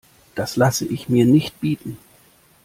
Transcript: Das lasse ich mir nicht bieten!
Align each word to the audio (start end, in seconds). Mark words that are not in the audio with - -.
Das 0.33 0.55
lasse 0.55 0.85
ich 0.87 1.09
mir 1.09 1.27
nicht 1.27 1.61
bieten! 1.61 1.99